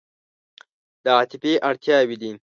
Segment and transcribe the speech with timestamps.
[1.03, 2.31] دا عاطفي اړتیاوې دي.